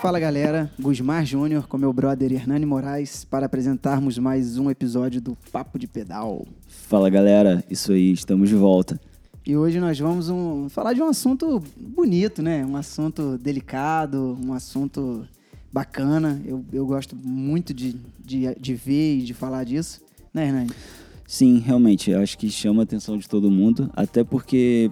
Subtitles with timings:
[0.00, 5.38] Fala galera, Gusmar Júnior com meu brother Hernani Moraes para apresentarmos mais um episódio do
[5.52, 6.44] Papo de Pedal.
[6.66, 9.00] Fala galera, isso aí, estamos de volta.
[9.46, 12.66] E hoje nós vamos um, falar de um assunto bonito, né?
[12.66, 15.24] Um assunto delicado, um assunto
[15.72, 16.40] bacana.
[16.44, 20.00] Eu, eu gosto muito de, de, de ver e de falar disso,
[20.32, 20.70] né, Hernani?
[21.26, 24.90] Sim, realmente, eu acho que chama a atenção de todo mundo, até porque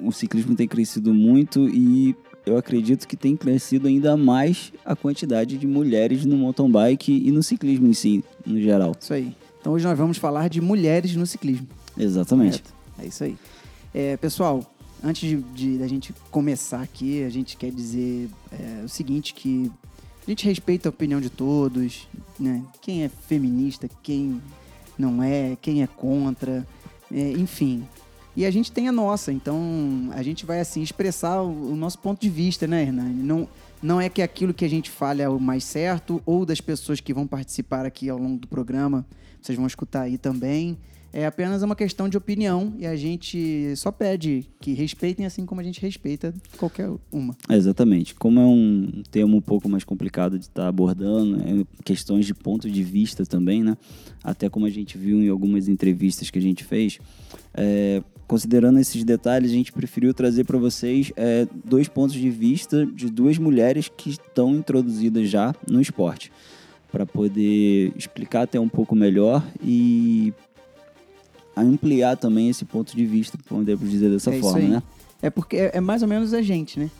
[0.00, 2.14] o ciclismo tem crescido muito e
[2.46, 7.30] eu acredito que tem crescido ainda mais a quantidade de mulheres no mountain bike e
[7.30, 8.94] no ciclismo em si, no geral.
[9.00, 9.34] Isso aí.
[9.60, 11.66] Então hoje nós vamos falar de mulheres no ciclismo.
[11.96, 12.62] Exatamente.
[12.62, 12.74] Correto?
[13.00, 13.36] É isso aí.
[13.94, 14.64] É, pessoal,
[15.02, 19.70] antes de, de, da gente começar aqui, a gente quer dizer é, o seguinte, que
[20.26, 22.08] a gente respeita a opinião de todos,
[22.38, 22.62] né?
[22.80, 24.40] Quem é feminista, quem
[24.98, 26.66] não é, quem é contra,
[27.10, 27.86] é, enfim.
[28.36, 31.98] E a gente tem a nossa, então a gente vai assim expressar o, o nosso
[31.98, 33.22] ponto de vista, né, Hernani?
[33.22, 33.48] Não,
[33.82, 37.00] não é que aquilo que a gente fale é o mais certo, ou das pessoas
[37.00, 39.06] que vão participar aqui ao longo do programa,
[39.40, 40.78] vocês vão escutar aí também.
[41.14, 45.60] É apenas uma questão de opinião e a gente só pede que respeitem assim como
[45.60, 47.36] a gente respeita qualquer uma.
[47.50, 48.14] Exatamente.
[48.14, 52.70] Como é um tema um pouco mais complicado de estar abordando, é questões de ponto
[52.70, 53.76] de vista também, né?
[54.24, 56.98] Até como a gente viu em algumas entrevistas que a gente fez,
[57.52, 58.02] é,
[58.32, 63.10] considerando esses detalhes, a gente preferiu trazer para vocês é, dois pontos de vista de
[63.10, 66.32] duas mulheres que estão introduzidas já no esporte,
[66.90, 70.32] para poder explicar até um pouco melhor e
[71.54, 74.82] ampliar também esse ponto de vista, podemos dizer dessa é forma, né?
[75.20, 76.90] É porque é, é, mais ou menos a gente, né?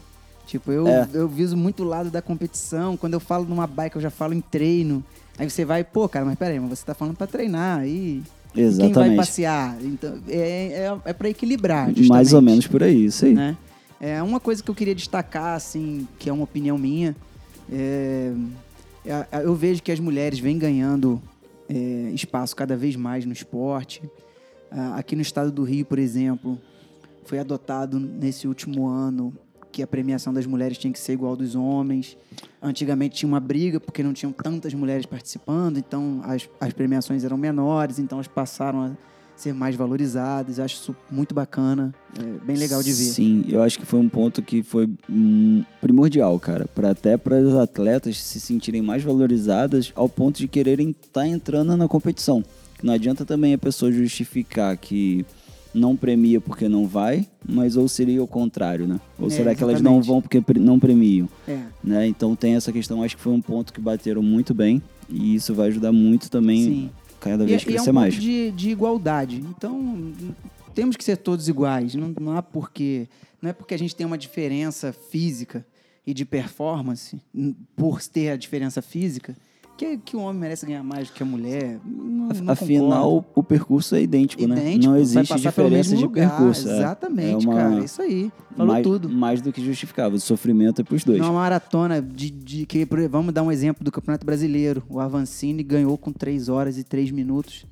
[0.47, 1.09] Tipo, eu, é.
[1.15, 2.95] eu viso muito o lado da competição.
[2.95, 5.03] Quando eu falo numa bike, eu já falo em treino.
[5.39, 7.79] Aí você vai, pô, cara, mas peraí, mas você tá falando para treinar.
[7.79, 8.23] Aí
[8.55, 8.95] Exatamente.
[8.95, 9.79] quem vai passear?
[9.83, 13.35] Então, é, é, é para equilibrar, justamente, Mais ou menos por aí, isso aí.
[13.35, 13.57] Né?
[14.01, 17.17] É, uma coisa que eu queria destacar, assim, que é uma opinião minha,
[17.71, 18.33] é,
[19.05, 21.23] é eu vejo que as mulheres vêm ganhando
[21.69, 24.03] é, espaço cada vez mais no esporte.
[24.71, 26.59] Ah, aqui no estado do Rio, por exemplo,
[27.25, 29.33] foi adotado nesse último ano
[29.73, 32.17] que a premiação das mulheres tinha que ser igual dos homens.
[32.61, 37.37] Antigamente tinha uma briga porque não tinham tantas mulheres participando, então as, as premiações eram
[37.37, 38.91] menores, então elas passaram a
[39.35, 40.59] ser mais valorizadas.
[40.59, 43.05] Eu acho isso muito bacana, é bem legal de ver.
[43.05, 47.39] Sim, eu acho que foi um ponto que foi hum, primordial, cara, para até para
[47.39, 52.45] as atletas se sentirem mais valorizadas ao ponto de quererem estar tá entrando na competição.
[52.83, 55.25] Não adianta também a pessoa justificar que
[55.75, 59.01] não premia porque não vai, mas ou seria o contrário, né?
[59.19, 61.29] Ou é, será que elas não vão porque não premiam?
[61.49, 61.61] É.
[61.83, 62.07] Né?
[62.07, 65.55] Então tem essa questão, acho que foi um ponto que bateram muito bem e isso
[65.55, 66.91] vai ajudar muito também Sim.
[67.21, 68.15] cada vez e, crescer e é um mais.
[68.15, 69.37] De, de igualdade.
[69.37, 70.13] Então
[70.75, 71.95] temos que ser todos iguais.
[71.95, 73.09] Não, não há porque
[73.41, 75.67] não é porque a gente tem uma diferença física
[76.07, 77.21] e de performance
[77.77, 79.35] por ter a diferença física
[79.83, 81.81] que, que o homem merece ganhar mais do que a mulher.
[81.85, 83.27] Não, não Afinal, concordo.
[83.35, 84.61] o percurso é idêntico, né?
[84.61, 84.89] idêntico né?
[84.93, 86.31] Não existe diferença de lugar.
[86.31, 86.69] percurso.
[86.69, 86.77] É.
[86.79, 87.57] Exatamente, é uma...
[87.57, 87.85] cara.
[87.85, 88.33] Isso aí.
[88.57, 89.09] Falou mais, tudo.
[89.09, 90.17] Mais do que justificável.
[90.17, 91.19] O sofrimento é pros dois.
[91.19, 94.83] Numa maratona de, de que, vamos dar um exemplo do Campeonato Brasileiro.
[94.89, 97.67] O Avancini ganhou com 3 horas e 3 minutos.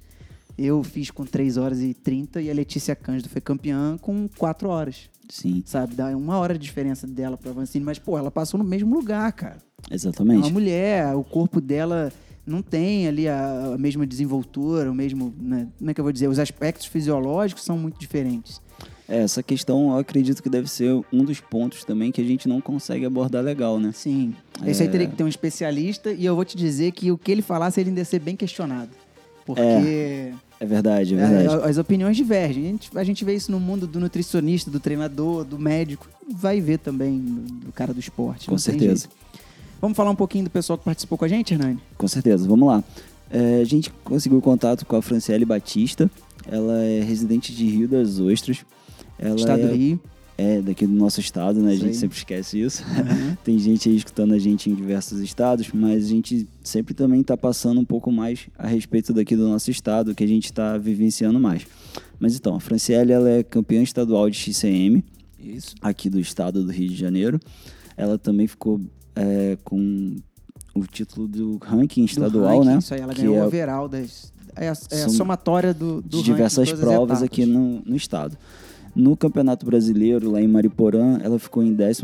[0.59, 4.69] Eu fiz com 3 horas e 30 e a Letícia Cândido foi campeã com 4
[4.69, 5.09] horas.
[5.31, 5.63] Sim.
[5.65, 5.95] Sabe?
[5.95, 9.33] Dá uma hora de diferença dela pra Avancini, mas, pô, ela passou no mesmo lugar,
[9.33, 9.59] cara.
[9.91, 10.43] Exatamente.
[10.43, 12.13] É uma mulher, o corpo dela
[12.47, 15.33] não tem ali a, a mesma desenvoltura, o mesmo.
[15.41, 16.29] Né, como é que eu vou dizer?
[16.29, 18.61] Os aspectos fisiológicos são muito diferentes.
[19.09, 22.49] É, essa questão eu acredito que deve ser um dos pontos também que a gente
[22.49, 23.91] não consegue abordar legal, né?
[23.93, 24.35] Sim.
[24.63, 24.71] É...
[24.71, 27.33] Esse aí teria que ter um especialista e eu vou te dizer que o que
[27.33, 28.91] ele falasse ele ia ser bem questionado.
[29.45, 29.61] Porque.
[29.61, 30.33] É.
[30.61, 31.65] É verdade, é verdade.
[31.65, 32.65] As opiniões divergem.
[32.65, 36.07] A gente, a gente vê isso no mundo do nutricionista, do treinador, do médico.
[36.31, 38.47] Vai ver também do cara do esporte.
[38.47, 39.09] Com certeza.
[39.81, 41.79] Vamos falar um pouquinho do pessoal que participou com a gente, Hernani?
[41.97, 42.85] Com certeza, vamos lá.
[43.31, 46.11] É, a gente conseguiu contato com a Franciele Batista.
[46.47, 48.65] Ela é residente de Rio das Ostras.
[49.19, 50.01] Ela estado é, do Rio.
[50.37, 51.75] É, daqui do nosso estado, né?
[51.75, 52.01] Isso a gente aí.
[52.01, 52.83] sempre esquece isso.
[52.83, 53.37] Uhum.
[53.45, 57.37] Tem gente aí escutando a gente em diversos estados, mas a gente sempre também está
[57.37, 61.41] passando um pouco mais a respeito daqui do nosso estado, que a gente está vivenciando
[61.41, 61.67] mais.
[62.19, 65.03] Mas então, a Franciele ela é campeã estadual de XCM,
[65.39, 65.75] isso.
[65.81, 67.41] aqui do estado do Rio de Janeiro.
[67.97, 68.81] Ela também ficou
[69.21, 70.17] é, com
[70.75, 72.79] o título do ranking estadual, ranking, né?
[72.79, 74.33] Isso aí, ela que ganhou é, o overall das.
[74.57, 78.37] É a, é a somatória do, do de diversas provas aqui no, no estado.
[78.95, 82.03] No Campeonato Brasileiro, lá em Mariporã, ela ficou em 12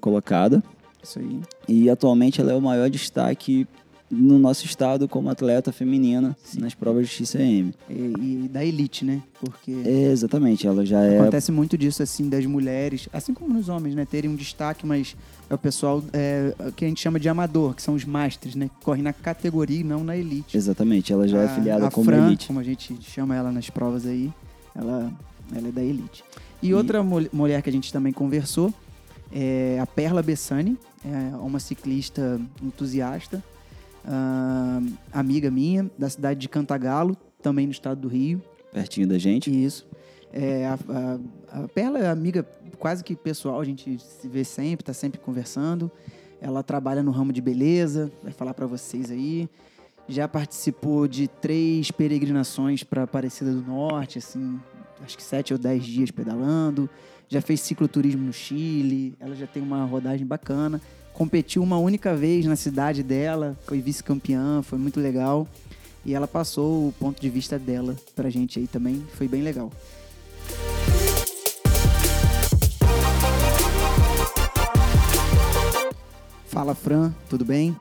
[0.00, 0.62] colocada.
[1.02, 1.40] Isso aí.
[1.66, 3.66] E atualmente ela é o maior destaque
[4.10, 6.60] no nosso estado como atleta feminina Sim.
[6.60, 7.74] nas provas de XCM.
[7.88, 9.22] E, e, da elite, né?
[9.40, 9.72] Porque.
[9.84, 11.20] É, exatamente, ela já é.
[11.20, 14.06] Acontece muito disso, assim, das mulheres, assim como nos homens, né?
[14.06, 15.14] Terem um destaque, mas
[15.48, 18.68] é o pessoal é, que a gente chama de amador, que são os masters, né?
[18.68, 20.56] Que correm na categoria e não na elite.
[20.56, 22.46] Exatamente, ela já é a, é afiliada a como Fran, elite.
[22.46, 24.32] Como a gente chama ela nas provas aí,
[24.74, 25.12] ela,
[25.54, 26.24] ela é da elite.
[26.62, 26.74] E, e...
[26.74, 28.72] outra mulher que a gente também conversou
[29.30, 33.44] é a Perla Bessani, é uma ciclista entusiasta
[34.08, 38.42] uh, amiga minha, da cidade de Cantagalo, também no estado do Rio.
[38.72, 39.50] Pertinho da gente.
[39.50, 39.86] Isso.
[40.32, 40.78] É, a,
[41.52, 42.46] a, a, Perla é amiga
[42.78, 45.90] quase que pessoal, a gente se vê sempre, está sempre conversando.
[46.40, 49.48] Ela trabalha no ramo de beleza, vai falar para vocês aí.
[50.08, 54.58] Já participou de três peregrinações para Aparecida do Norte, assim,
[55.02, 56.88] acho que sete ou dez dias pedalando.
[57.28, 59.14] Já fez cicloturismo no Chile.
[59.20, 60.80] Ela já tem uma rodagem bacana
[61.18, 65.48] competiu uma única vez na cidade dela, foi vice-campeã, foi muito legal.
[66.06, 69.72] E ela passou o ponto de vista dela pra gente aí também, foi bem legal.
[76.46, 77.76] Fala Fran, tudo bem?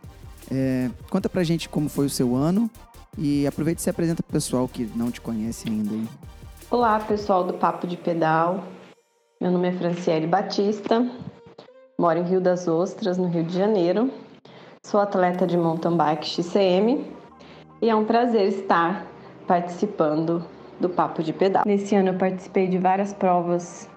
[0.51, 2.67] É, conta pra gente como foi o seu ano
[3.15, 6.07] e aproveita e se apresenta pro pessoal que não te conhece ainda aí.
[6.71, 8.63] Olá pessoal do Papo de Pedal,
[9.39, 11.07] meu nome é Franciele Batista,
[11.99, 14.11] Moro em Rio das Ostras, no Rio de Janeiro.
[14.85, 17.03] Sou atleta de mountain bike XCM
[17.81, 19.07] e é um prazer estar
[19.47, 20.45] participando
[20.79, 21.63] do Papo de Pedal.
[21.65, 23.89] Nesse ano eu participei de várias provas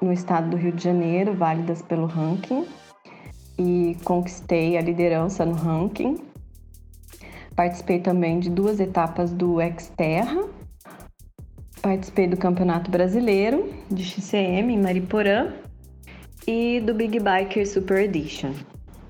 [0.00, 2.68] no estado do Rio de Janeiro, válidas pelo ranking,
[3.58, 6.18] e conquistei a liderança no ranking.
[7.56, 10.44] Participei também de duas etapas do Xterra.
[11.82, 15.52] Participei do Campeonato Brasileiro de XCM em Mariporã
[16.50, 18.52] e do Big Biker Super Edition.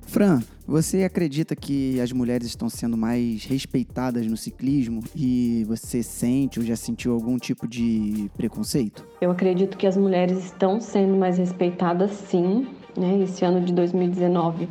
[0.06, 6.58] Fran, você acredita que as mulheres estão sendo mais respeitadas no ciclismo e você sente
[6.58, 9.06] ou já sentiu algum tipo de preconceito?
[9.22, 12.68] Eu acredito que as mulheres estão sendo mais respeitadas sim.
[12.94, 13.22] Né?
[13.22, 14.68] Esse ano de 2019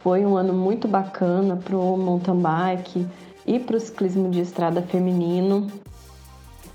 [0.00, 3.06] foi um ano muito bacana para o mountain bike
[3.46, 5.68] e para o ciclismo de estrada feminino.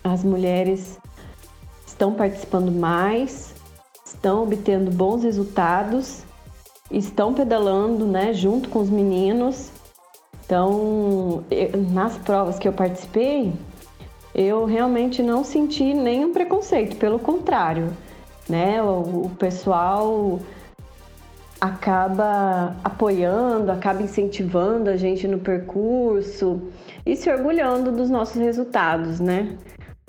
[0.02, 0.98] As mulheres
[1.86, 3.59] estão participando mais,
[4.20, 6.24] estão obtendo bons resultados,
[6.92, 9.72] estão pedalando, né, junto com os meninos.
[10.46, 13.54] Então, eu, nas provas que eu participei,
[14.36, 17.96] eu realmente não senti nenhum preconceito, pelo contrário,
[18.48, 18.82] né?
[18.82, 20.40] O, o pessoal
[21.62, 26.62] acaba apoiando, acaba incentivando a gente no percurso
[27.06, 29.58] e se orgulhando dos nossos resultados, né?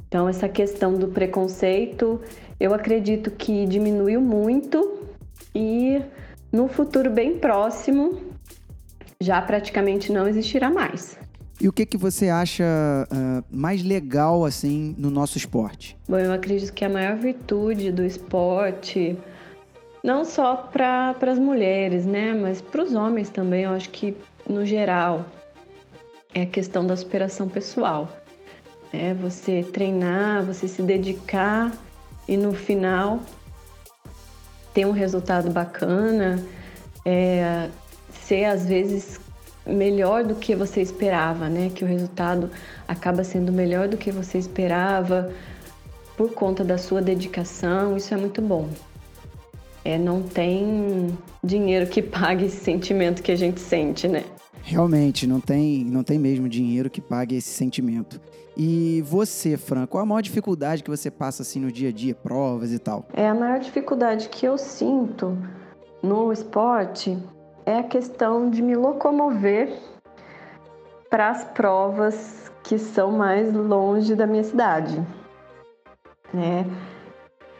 [0.08, 2.20] Então, essa questão do preconceito
[2.60, 5.08] eu acredito que diminuiu muito
[5.54, 6.02] e
[6.52, 8.20] no futuro bem próximo
[9.18, 11.18] já praticamente não existirá mais.
[11.58, 15.96] E o que, que você acha uh, mais legal assim no nosso esporte?
[16.08, 19.18] Bom, eu acredito que a maior virtude do esporte,
[20.02, 24.16] não só para as mulheres, né, mas para os homens também, eu acho que
[24.48, 25.26] no geral
[26.34, 28.08] é a questão da superação pessoal.
[28.92, 31.72] É você treinar, você se dedicar
[32.30, 33.18] e no final
[34.72, 36.40] ter um resultado bacana,
[37.04, 37.68] é,
[38.12, 39.20] ser às vezes
[39.66, 41.72] melhor do que você esperava, né?
[41.74, 42.48] Que o resultado
[42.86, 45.32] acaba sendo melhor do que você esperava
[46.16, 48.68] por conta da sua dedicação, isso é muito bom.
[49.84, 54.22] É, não tem dinheiro que pague esse sentimento que a gente sente, né?
[54.62, 58.20] Realmente, não tem, não tem mesmo dinheiro que pague esse sentimento.
[58.62, 62.14] E você, Fran, qual a maior dificuldade que você passa assim no dia a dia,
[62.14, 63.06] provas e tal?
[63.14, 65.34] É a maior dificuldade que eu sinto
[66.02, 67.16] no esporte
[67.64, 69.72] é a questão de me locomover
[71.08, 75.02] para as provas que são mais longe da minha cidade.
[76.30, 76.66] Né?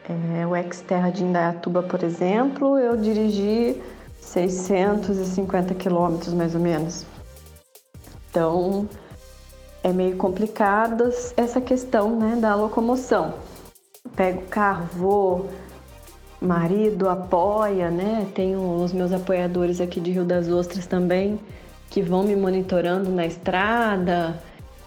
[0.07, 3.81] É, o Ex-Terra de Indaiatuba, por exemplo, eu dirigi
[4.19, 7.07] 650 quilômetros mais ou menos.
[8.29, 8.87] Então,
[9.83, 13.33] é meio complicada essa questão né, da locomoção.
[14.15, 15.49] Pego o carro, vou,
[16.41, 18.27] marido apoia, né?
[18.33, 21.39] Tenho os meus apoiadores aqui de Rio das Ostras também,
[21.89, 24.41] que vão me monitorando na estrada.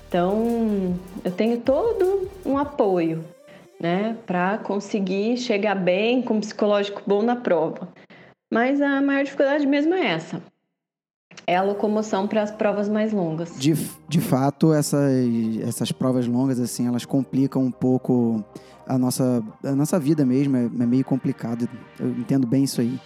[0.08, 3.24] Então, eu tenho todo um apoio,
[3.80, 7.88] né, para conseguir chegar bem, com psicológico bom na prova.
[8.50, 10.40] Mas a maior dificuldade mesmo é essa,
[11.46, 13.54] é a locomoção para as provas mais longas.
[13.58, 13.74] De,
[14.08, 15.12] de fato, essas,
[15.62, 18.44] essas provas longas, assim, elas complicam um pouco
[18.86, 21.68] a nossa, a nossa vida mesmo, é, é meio complicado.
[21.98, 22.98] Eu entendo bem isso aí.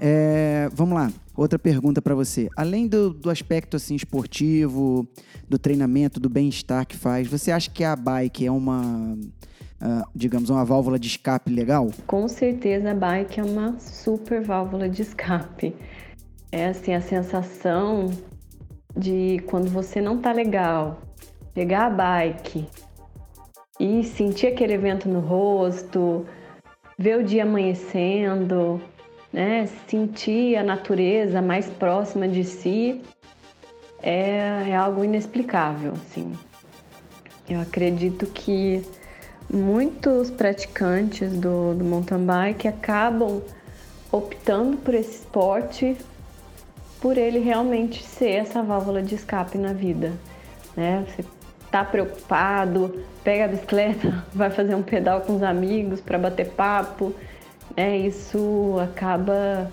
[0.00, 1.10] É, vamos lá.
[1.36, 2.48] outra pergunta para você.
[2.56, 5.06] Além do, do aspecto assim esportivo,
[5.48, 9.16] do treinamento, do bem-estar que faz, você acha que a bike é uma,
[9.80, 11.90] uh, digamos, uma válvula de escape legal?
[12.06, 15.74] Com certeza a bike é uma super válvula de escape.
[16.56, 18.12] É assim a sensação
[18.96, 21.02] de quando você não tá legal,
[21.52, 22.64] pegar a bike
[23.80, 26.24] e sentir aquele evento no rosto,
[26.96, 28.80] ver o dia amanhecendo,
[29.32, 29.66] né?
[29.88, 33.02] Sentir a natureza mais próxima de si
[34.00, 36.34] é, é algo inexplicável, assim.
[37.50, 38.80] Eu acredito que
[39.52, 43.42] muitos praticantes do, do mountain bike acabam
[44.12, 45.96] optando por esse esporte
[47.04, 50.14] por ele realmente ser essa válvula de escape na vida,
[50.74, 51.04] né?
[51.06, 51.22] Você
[51.70, 57.14] tá preocupado, pega a bicicleta, vai fazer um pedal com os amigos para bater papo,
[57.76, 59.70] é, isso acaba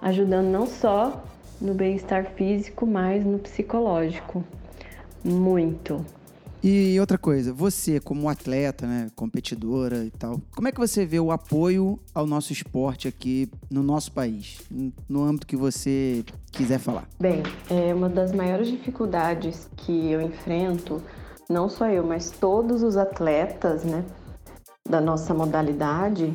[0.00, 1.24] ajudando não só
[1.60, 4.44] no bem-estar físico, mas no psicológico.
[5.24, 6.06] Muito.
[6.64, 11.18] E outra coisa, você como atleta, né, competidora e tal, como é que você vê
[11.18, 14.60] o apoio ao nosso esporte aqui no nosso país,
[15.08, 17.08] no âmbito que você quiser falar?
[17.18, 21.02] Bem, é uma das maiores dificuldades que eu enfrento,
[21.48, 24.04] não só eu, mas todos os atletas, né,
[24.88, 26.32] da nossa modalidade,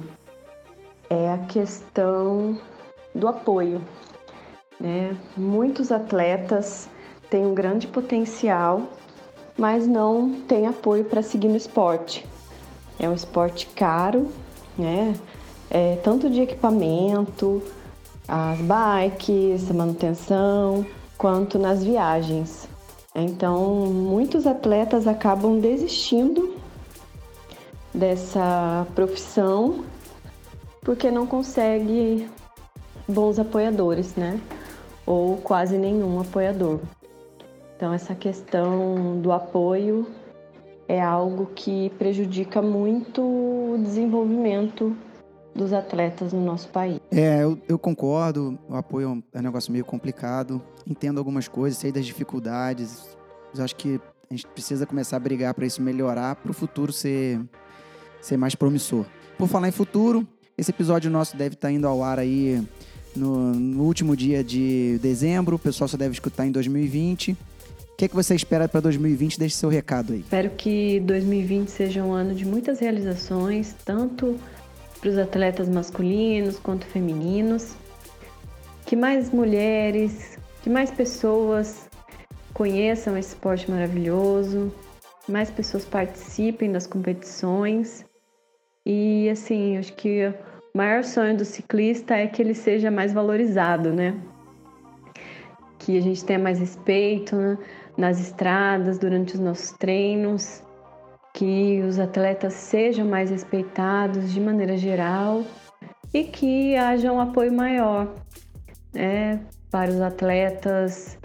[1.09, 2.59] é a questão
[3.15, 3.81] do apoio.
[4.77, 5.17] Né?
[5.37, 6.89] Muitos atletas
[7.29, 8.91] têm um grande potencial,
[9.57, 12.25] mas não têm apoio para seguir no esporte.
[12.99, 14.27] É um esporte caro,
[14.77, 15.15] né?
[15.69, 17.61] É, tanto de equipamento,
[18.27, 20.85] as bikes, a manutenção,
[21.17, 22.67] quanto nas viagens.
[23.15, 26.55] Então, muitos atletas acabam desistindo
[27.93, 29.83] dessa profissão
[30.81, 32.29] porque não consegue
[33.07, 34.39] bons apoiadores, né?
[35.05, 36.79] Ou quase nenhum apoiador.
[37.77, 40.07] Então, essa questão do apoio
[40.87, 44.97] é algo que prejudica muito o desenvolvimento
[45.53, 46.99] dos atletas no nosso país.
[47.11, 48.57] É, eu, eu concordo.
[48.67, 50.59] O apoio é um negócio meio complicado.
[50.87, 53.15] Entendo algumas coisas, sei das dificuldades.
[53.51, 56.91] Mas acho que a gente precisa começar a brigar para isso melhorar, para o futuro
[56.91, 57.39] ser,
[58.19, 59.05] ser mais promissor.
[59.37, 62.59] Por falar em futuro, esse episódio nosso deve estar tá indo ao ar aí
[63.15, 65.57] no, no, último dia de dezembro.
[65.57, 67.37] O pessoal só deve escutar em 2020.
[67.97, 69.39] O que, é que você espera para 2020?
[69.39, 70.19] Deixe seu recado aí.
[70.19, 74.37] Espero que 2020 seja um ano de muitas realizações, tanto
[75.01, 77.75] para os atletas masculinos quanto femininos.
[78.85, 81.89] Que mais mulheres, que mais pessoas
[82.53, 84.71] conheçam esse esporte maravilhoso,
[85.27, 88.05] mais pessoas participem das competições
[88.85, 90.27] e assim, acho que
[90.71, 94.13] o maior sonho do ciclista é que ele seja mais valorizado, né?
[95.79, 97.57] Que a gente tenha mais respeito né?
[97.97, 100.61] Nas estradas, durante os nossos treinos,
[101.33, 105.43] que os atletas sejam mais respeitados de maneira geral
[106.13, 108.15] e que haja um apoio maior
[108.93, 109.39] né,
[109.69, 111.17] para os atletas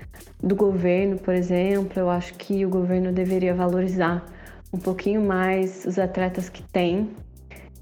[0.43, 1.93] do governo, por exemplo.
[1.99, 4.27] Eu acho que o governo deveria valorizar
[4.73, 7.11] um pouquinho mais os atletas que tem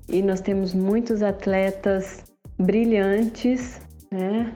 [0.09, 2.25] e nós temos muitos atletas
[2.59, 3.81] brilhantes,
[4.11, 4.53] né?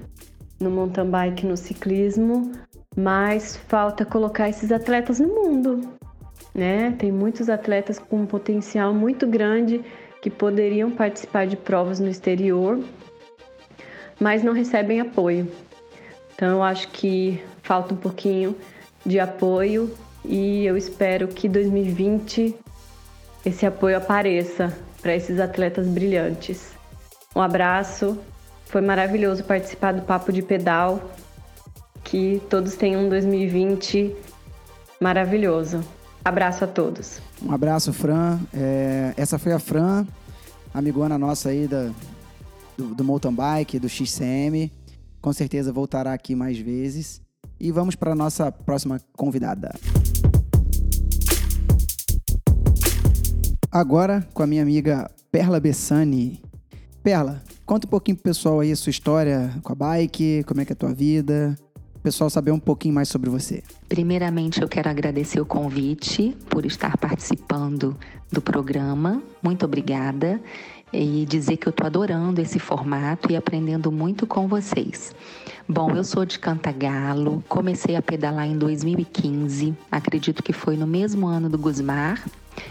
[0.61, 2.53] No mountain bike, no ciclismo,
[2.97, 5.89] mas falta colocar esses atletas no mundo,
[6.55, 6.95] né?
[6.99, 9.85] Tem muitos atletas com um potencial muito grande
[10.23, 12.81] que poderiam participar de provas no exterior,
[14.19, 15.51] mas não recebem apoio.
[16.35, 18.57] Então eu acho que falta um pouquinho
[19.05, 19.93] de apoio
[20.25, 22.57] e eu espero que 2020
[23.45, 26.73] esse apoio apareça para esses atletas brilhantes.
[27.37, 28.19] Um abraço,
[28.65, 31.11] foi maravilhoso participar do Papo de Pedal.
[32.15, 34.15] Que todos tenham um 2020
[35.01, 35.81] maravilhoso.
[36.25, 37.21] Abraço a todos.
[37.43, 38.39] Um abraço, Fran.
[38.55, 40.07] É, essa foi a Fran,
[40.73, 41.91] amigona nossa aí da,
[42.79, 44.71] do, do mountain bike, do XCM.
[45.21, 47.21] Com certeza voltará aqui mais vezes.
[47.59, 49.75] E vamos para a nossa próxima convidada.
[53.73, 56.41] Agora com a minha amiga Perla Bessani.
[57.03, 60.65] Perla, conta um pouquinho pro pessoal aí a sua história com a bike, como é
[60.65, 61.59] que é a tua vida.
[62.05, 63.63] Pessoal saber um pouquinho mais sobre você.
[63.89, 67.97] Primeiramente, eu quero agradecer o convite por estar participando
[68.31, 69.23] do programa.
[69.43, 70.39] Muito obrigada.
[70.93, 75.13] E dizer que eu estou adorando esse formato e aprendendo muito com vocês.
[75.67, 81.27] Bom, eu sou de Cantagalo, comecei a pedalar em 2015, acredito que foi no mesmo
[81.27, 82.25] ano do Gusmar,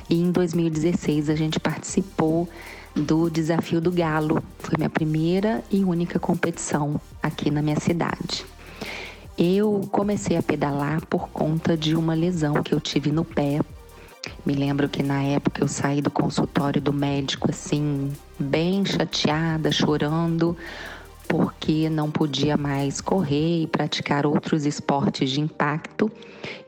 [0.10, 2.48] e em 2016 a gente participou
[2.96, 4.42] do Desafio do Galo.
[4.60, 8.46] Foi minha primeira e única competição aqui na minha cidade.
[9.38, 13.60] Eu comecei a pedalar por conta de uma lesão que eu tive no pé.
[14.46, 20.56] Me lembro que na época eu saí do consultório do médico assim, bem chateada, chorando,
[21.28, 26.12] porque não podia mais correr e praticar outros esportes de impacto.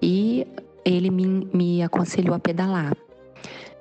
[0.02, 0.48] E
[0.84, 2.98] ele me, me aconselhou a pedalar.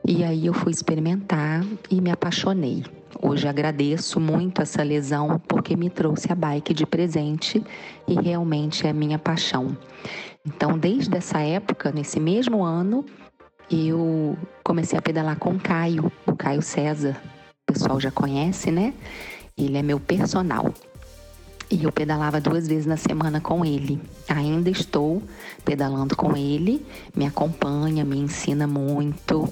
[0.06, 2.84] E aí eu fui experimentar e me apaixonei.
[3.20, 7.62] Hoje agradeço muito essa lesão porque me trouxe a bike de presente
[8.06, 9.76] e realmente é minha paixão.
[10.46, 13.04] Então, desde essa época, nesse mesmo ano,
[13.70, 17.20] eu comecei a pedalar com o Caio, o Caio César.
[17.66, 18.92] O pessoal já conhece, né?
[19.56, 20.72] Ele é meu personal.
[21.70, 24.00] E eu pedalava duas vezes na semana com ele.
[24.28, 25.22] Ainda estou
[25.64, 26.84] pedalando com ele,
[27.16, 29.50] me acompanha, me ensina muito.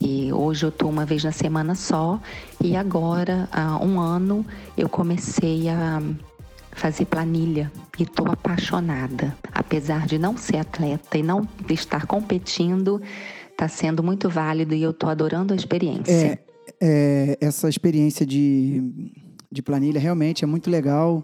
[0.00, 2.18] E hoje eu tô uma vez na semana só.
[2.62, 6.02] E agora, há um ano, eu comecei a
[6.72, 9.36] fazer planilha e tô apaixonada.
[9.52, 13.00] Apesar de não ser atleta e não estar competindo,
[13.56, 16.12] tá sendo muito válido e eu tô adorando a experiência.
[16.12, 16.38] É,
[16.80, 19.12] é, essa experiência de,
[19.52, 21.22] de planilha realmente é muito legal.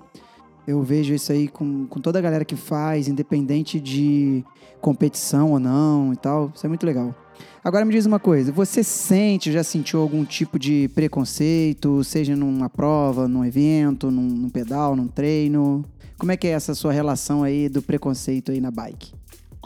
[0.67, 4.45] Eu vejo isso aí com, com toda a galera que faz, independente de
[4.83, 6.53] competição ou não e tal.
[6.55, 7.15] Isso é muito legal.
[7.63, 12.71] Agora me diz uma coisa, você sente, já sentiu algum tipo de preconceito, seja numa
[12.71, 15.85] prova, num evento, num, num pedal, num treino?
[16.19, 19.13] Como é que é essa sua relação aí do preconceito aí na bike?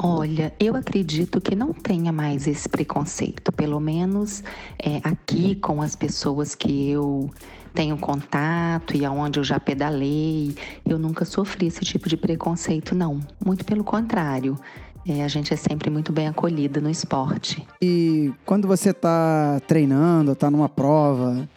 [0.03, 4.43] Olha, eu acredito que não tenha mais esse preconceito, pelo menos
[4.83, 7.31] é, aqui com as pessoas que eu
[7.75, 10.55] tenho contato e aonde eu já pedalei,
[10.87, 13.21] eu nunca sofri esse tipo de preconceito, não.
[13.45, 14.59] Muito pelo contrário.
[15.07, 17.67] É, a gente é sempre muito bem acolhida no esporte.
[17.81, 21.49] E quando você está treinando, está numa prova,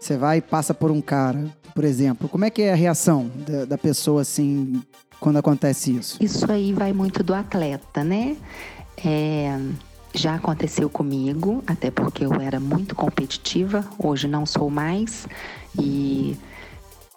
[0.00, 3.30] você vai e passa por um cara, por exemplo, como é que é a reação
[3.46, 4.80] da, da pessoa assim
[5.20, 6.16] quando acontece isso?
[6.20, 8.36] Isso aí vai muito do atleta, né?
[9.04, 9.58] É,
[10.14, 15.26] já aconteceu comigo, até porque eu era muito competitiva, hoje não sou mais
[15.78, 16.35] e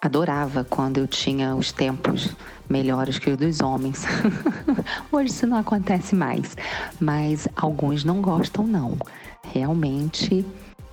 [0.00, 2.34] adorava quando eu tinha os tempos
[2.68, 4.04] melhores que os dos homens.
[5.12, 6.56] Hoje isso não acontece mais,
[6.98, 8.96] mas alguns não gostam não.
[9.52, 10.44] Realmente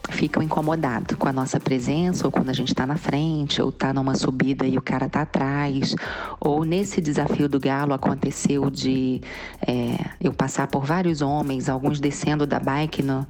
[0.10, 3.94] ficam incomodados com a nossa presença, ou quando a gente está na frente, ou está
[3.94, 5.96] numa subida e o cara está atrás,
[6.40, 9.22] ou nesse desafio do galo aconteceu de
[9.66, 13.28] é, eu passar por vários homens, alguns descendo da bike no,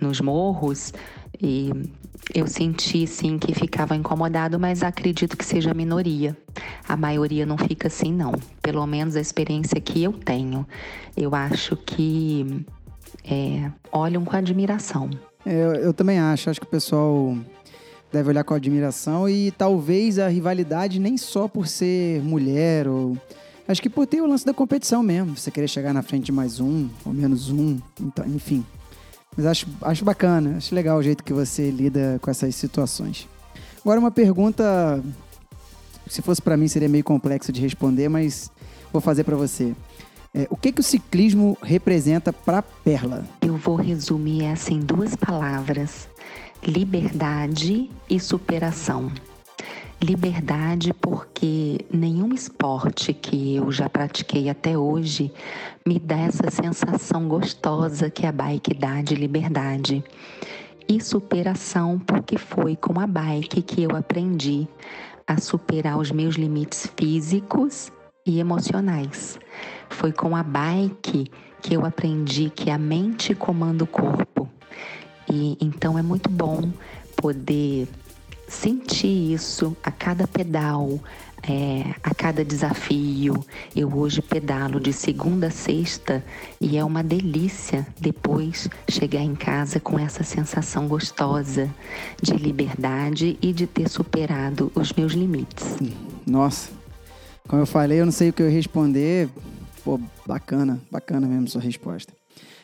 [0.00, 0.92] nos morros,
[1.40, 1.70] e
[2.34, 6.36] eu senti sim que ficava incomodado, mas acredito que seja a minoria.
[6.88, 8.32] A maioria não fica assim, não.
[8.60, 10.66] Pelo menos a experiência que eu tenho.
[11.16, 12.64] Eu acho que
[13.24, 15.08] é, olham com admiração.
[15.46, 16.50] Eu, eu também acho.
[16.50, 17.36] Acho que o pessoal
[18.12, 23.16] deve olhar com admiração e talvez a rivalidade nem só por ser mulher ou
[23.66, 26.32] acho que por ter o lance da competição mesmo, você querer chegar na frente de
[26.32, 28.64] mais um ou menos um, então, enfim.
[29.38, 33.28] Mas acho, acho bacana, acho legal o jeito que você lida com essas situações.
[33.80, 35.00] Agora uma pergunta,
[36.08, 38.50] se fosse para mim seria meio complexo de responder, mas
[38.92, 39.76] vou fazer para você.
[40.34, 43.24] É, o que, que o ciclismo representa para Perla?
[43.40, 46.08] Eu vou resumir essa em duas palavras:
[46.60, 49.08] liberdade e superação.
[50.00, 55.32] Liberdade porque nenhum esporte que eu já pratiquei até hoje
[55.84, 60.04] me dá essa sensação gostosa que a bike dá de liberdade.
[60.88, 64.68] E superação porque foi com a bike que eu aprendi
[65.26, 67.90] a superar os meus limites físicos
[68.24, 69.36] e emocionais.
[69.90, 71.28] Foi com a bike
[71.60, 74.48] que eu aprendi que a mente comanda o corpo.
[75.28, 76.70] E então é muito bom
[77.16, 77.88] poder
[78.48, 80.98] sentir isso a cada pedal,
[81.42, 83.44] é, a cada desafio.
[83.76, 86.24] Eu hoje pedalo de segunda a sexta
[86.60, 91.72] e é uma delícia depois chegar em casa com essa sensação gostosa
[92.20, 95.76] de liberdade e de ter superado os meus limites.
[96.26, 96.70] Nossa,
[97.46, 99.28] como eu falei, eu não sei o que eu responder.
[99.84, 102.12] Pô, bacana, bacana mesmo sua resposta.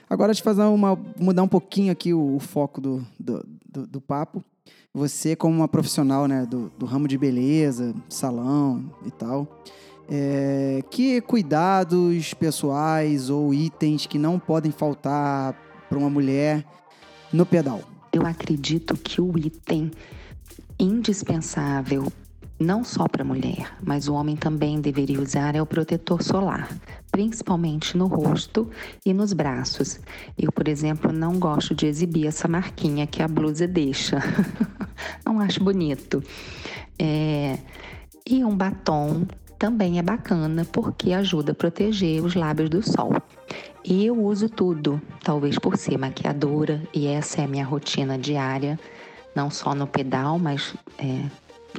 [0.09, 4.01] Agora, eu fazer uma, mudar um pouquinho aqui o, o foco do, do, do, do
[4.01, 4.45] papo
[4.95, 9.47] você como uma profissional né, do, do ramo de beleza, salão e tal,
[10.07, 15.55] É, que cuidados pessoais ou itens que não podem faltar
[15.89, 16.63] para uma mulher
[17.33, 17.81] no pedal?
[18.13, 19.91] Eu acredito que o item
[20.79, 22.13] indispensável
[22.59, 26.69] não só para mulher, mas o homem também deveria usar é o protetor solar,
[27.11, 28.71] principalmente no rosto
[29.05, 30.01] e nos braços.
[30.39, 34.19] Eu, por exemplo, não gosto de exibir essa marquinha que a blusa deixa.
[35.27, 36.23] não acho bonito.
[36.99, 37.59] É...
[38.27, 39.27] E um batom
[39.59, 43.13] também é bacana porque ajuda a proteger os lábios do sol.
[43.85, 48.79] E eu uso tudo, talvez por ser maquiadora, e essa é a minha rotina diária,
[49.35, 51.27] não só no pedal, mas é,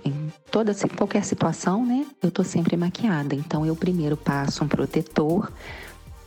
[0.03, 2.05] em toda qualquer situação, né?
[2.21, 3.35] Eu tô sempre maquiada.
[3.35, 5.51] Então eu primeiro passo um protetor,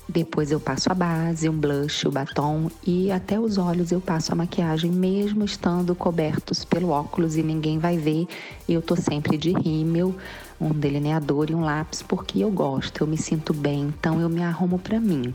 [0.08, 4.32] depois eu passo a base, um blush, o batom e até os olhos eu passo
[4.32, 8.26] a maquiagem, mesmo estando cobertos pelo óculos e ninguém vai ver.
[8.66, 10.14] Eu tô sempre de rímel
[10.60, 14.42] um delineador e um lápis porque eu gosto, eu me sinto bem, então eu me
[14.42, 15.32] arrumo para mim.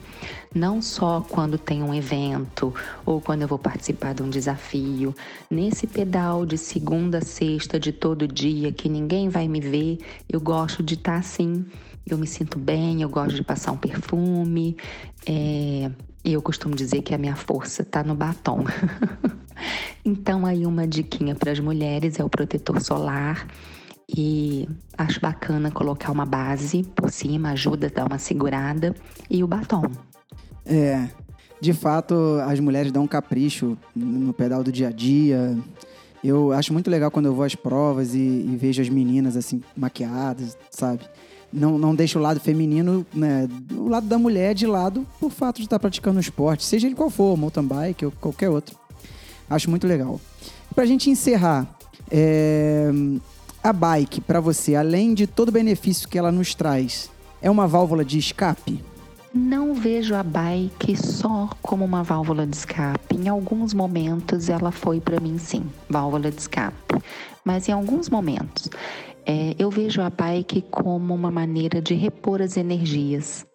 [0.54, 2.74] Não só quando tem um evento
[3.06, 5.16] ou quando eu vou participar de um desafio.
[5.50, 10.42] Nesse pedal de segunda a sexta de todo dia que ninguém vai me ver, eu
[10.42, 11.66] gosto de estar tá assim.
[12.06, 14.76] Eu me sinto bem, eu gosto de passar um perfume.
[15.26, 15.90] É...
[16.26, 18.64] E eu costumo dizer que a minha força está no batom.
[20.04, 23.48] então aí uma diquinha para as mulheres é o protetor solar
[24.16, 28.94] e acho bacana colocar uma base por cima, ajuda a dar uma segurada
[29.30, 29.84] e o batom.
[30.66, 31.08] É,
[31.60, 32.14] de fato,
[32.46, 35.58] as mulheres dão um capricho no pedal do dia a dia.
[36.24, 39.62] Eu acho muito legal quando eu vou às provas e, e vejo as meninas assim
[39.76, 41.02] maquiadas, sabe?
[41.52, 45.58] Não, não deixa o lado feminino, né, o lado da mulher de lado por fato
[45.58, 48.76] de estar praticando o esporte, seja ele qual for, mountain bike ou qualquer outro.
[49.48, 50.20] Acho muito legal.
[50.74, 51.78] Pra gente encerrar,
[52.10, 52.90] é,
[53.64, 57.10] a bike, para você, além de todo o benefício que ela nos traz,
[57.42, 58.84] é uma válvula de escape?
[59.34, 63.16] Não vejo a bike só como uma válvula de escape.
[63.16, 67.02] Em alguns momentos ela foi para mim sim, válvula de escape.
[67.46, 68.70] Mas em alguns momentos
[69.26, 73.46] é, eu vejo a bike como uma maneira de repor as energias.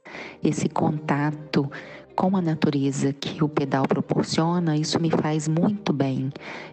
[0.42, 1.70] Esse contato
[2.18, 6.32] com a natureza que o pedal proporciona, isso me faz muito bem.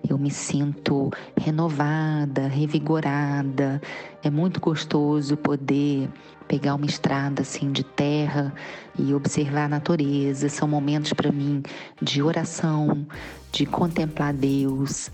[0.10, 3.80] Eu me sinto renovada, revigorada.
[4.24, 6.10] É muito gostoso poder
[6.48, 8.52] pegar uma estrada assim de terra
[8.98, 10.50] e observar a natureza.
[10.50, 11.62] São momentos para mim
[12.02, 13.06] de oração,
[13.52, 15.12] de contemplar Deus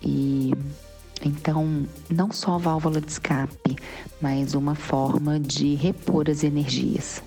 [0.00, 0.52] e
[1.24, 3.76] então, não só válvula de escape,
[4.20, 7.20] mas uma forma de repor as energias.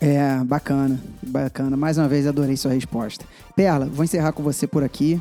[0.00, 1.76] É, bacana, bacana.
[1.76, 3.24] Mais uma vez adorei sua resposta.
[3.56, 5.20] Perla, vou encerrar com você por aqui.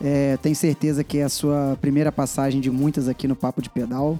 [0.00, 3.70] É, tenho certeza que é a sua primeira passagem de muitas aqui no Papo de
[3.70, 4.18] Pedal.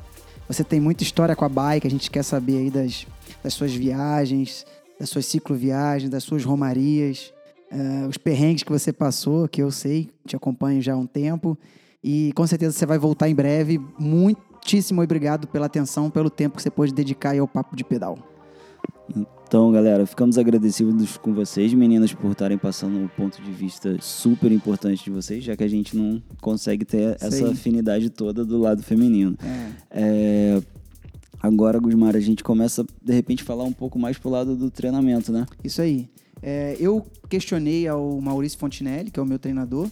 [0.49, 3.07] Você tem muita história com a bike, a gente quer saber aí das,
[3.43, 4.65] das suas viagens,
[4.99, 7.33] das suas cicloviagens, das suas romarias,
[7.71, 11.59] é, os perrengues que você passou, que eu sei, te acompanho já há um tempo.
[12.03, 13.81] E com certeza você vai voltar em breve.
[13.99, 18.17] Muitíssimo obrigado pela atenção, pelo tempo que você pôde dedicar ao Papo de Pedal.
[19.15, 24.53] Então, galera, ficamos agradecidos com vocês, meninas, por estarem passando um ponto de vista super
[24.53, 28.83] importante de vocês, já que a gente não consegue ter essa afinidade toda do lado
[28.83, 29.35] feminino.
[29.43, 29.71] É.
[29.91, 30.63] É,
[31.41, 34.71] agora, Gusmar, a gente começa, de repente, a falar um pouco mais pro lado do
[34.71, 35.47] treinamento, né?
[35.65, 36.11] Isso aí.
[36.43, 39.89] É, eu questionei ao Maurício Fontinelli, que é o meu treinador,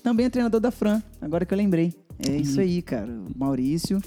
[0.00, 1.92] também é treinador da Fran, agora que eu lembrei.
[2.24, 2.36] É uhum.
[2.36, 4.00] isso aí, cara, o Maurício.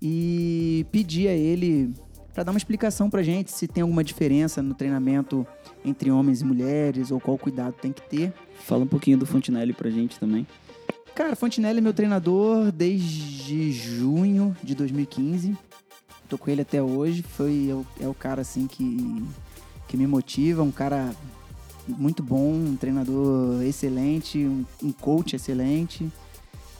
[0.00, 1.92] E pedi a ele
[2.32, 5.46] para dar uma explicação para gente se tem alguma diferença no treinamento
[5.84, 8.32] entre homens e mulheres ou qual cuidado tem que ter.
[8.64, 10.46] Fala um pouquinho do Fontinelli para gente também.
[11.14, 15.56] Cara, Fontinelli é meu treinador desde junho de 2015.
[16.28, 17.22] Tô com ele até hoje.
[17.22, 19.22] Foi é o, é o cara assim que
[19.88, 21.14] que me motiva, um cara
[21.86, 26.10] muito bom, um treinador excelente, um, um coach excelente.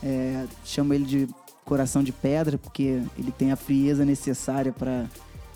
[0.03, 1.29] É, chamo ele de
[1.63, 5.07] coração de pedra porque ele tem a frieza necessária para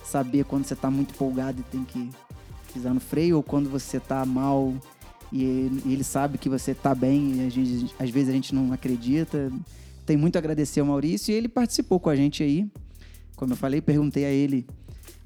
[0.07, 2.11] saber quando você está muito empolgado e tem que
[2.73, 4.75] pisar no freio, ou quando você está mal
[5.33, 5.45] e
[5.85, 9.51] ele sabe que você está bem e gente, às vezes a gente não acredita.
[10.05, 12.71] Tem muito a agradecer ao Maurício e ele participou com a gente aí.
[13.35, 14.66] Como eu falei, perguntei a ele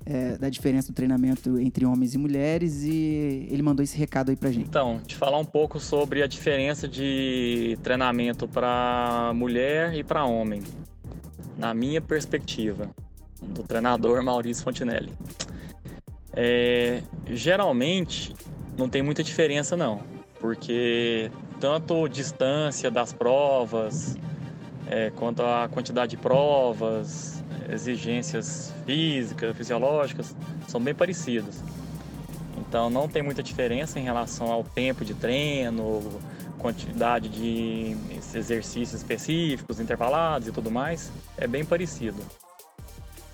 [0.06, 4.36] é, da diferença do treinamento entre homens e mulheres e ele mandou esse recado aí
[4.36, 4.66] pra gente.
[4.66, 10.62] Então, te falar um pouco sobre a diferença de treinamento para mulher e para homem,
[11.58, 12.90] na minha perspectiva
[13.42, 15.12] do treinador Maurício Fontinelli.
[16.32, 18.34] É, geralmente
[18.78, 20.00] não tem muita diferença não,
[20.40, 24.16] porque tanto distância das provas,
[24.88, 30.34] é, quanto a quantidade de provas, exigências físicas, fisiológicas,
[30.66, 31.62] são bem parecidas.
[32.58, 36.02] Então não tem muita diferença em relação ao tempo de treino,
[36.58, 37.96] quantidade de
[38.34, 41.10] exercícios específicos, intervalados e tudo mais.
[41.36, 42.18] É bem parecido.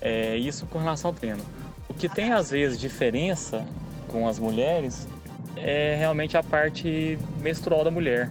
[0.01, 1.43] É isso com relação ao treino.
[1.89, 3.65] O que tem às vezes diferença
[4.07, 5.07] com as mulheres
[5.55, 8.29] é realmente a parte menstrual da mulher.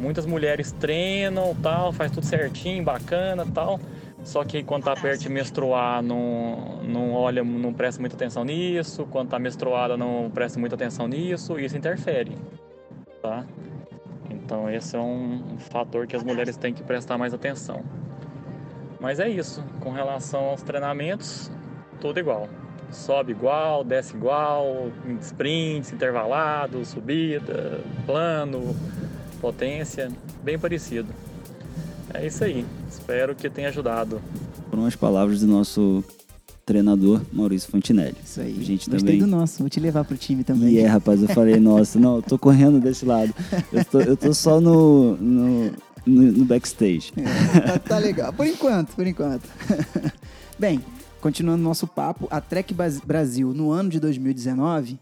[0.00, 3.78] Muitas mulheres treinam, tal, faz tudo certinho, bacana, tal.
[4.24, 9.06] Só que quando tá perto de menstruar, não, não olha, não presta muita atenção nisso.
[9.10, 11.58] Quando tá menstruada, não presta muita atenção nisso.
[11.58, 12.36] E isso interfere,
[13.22, 13.44] tá?
[14.30, 17.82] Então esse é um fator que as mulheres têm que prestar mais atenção.
[19.04, 19.62] Mas é isso.
[19.80, 21.50] Com relação aos treinamentos,
[22.00, 22.48] tudo igual.
[22.90, 24.90] Sobe igual, desce igual,
[25.20, 28.74] sprints, intervalados, subida, plano,
[29.42, 30.10] potência,
[30.42, 31.12] bem parecido.
[32.14, 32.64] É isso aí.
[32.88, 34.22] Espero que tenha ajudado.
[34.70, 36.02] Foram as palavras do nosso
[36.64, 38.16] treinador Maurício Fontinelli.
[38.24, 38.56] Isso aí.
[38.58, 39.18] A gente Gostei também...
[39.18, 40.70] do nosso, vou te levar pro time também.
[40.70, 43.34] E é, rapaz, eu falei, nossa, não, eu tô correndo desse lado.
[43.70, 45.72] Eu tô, eu tô só no, no,
[46.06, 47.12] no, no backstage.
[47.16, 48.32] É, tá, tá legal.
[48.32, 49.48] Por enquanto, por enquanto.
[50.58, 50.80] Bem,
[51.20, 54.98] continuando nosso papo, a Trek Brasil, no ano de 2019,